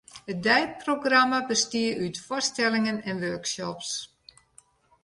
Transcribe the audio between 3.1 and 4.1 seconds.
en workshops.